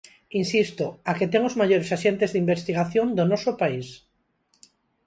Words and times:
Insisto, 0.41 0.85
a 1.09 1.11
que 1.17 1.29
ten 1.31 1.41
os 1.49 1.57
maiores 1.61 1.89
axentes 1.97 2.29
de 2.31 2.41
investigación 2.45 3.07
do 3.17 3.23
noso 3.31 3.51
país. 3.61 3.87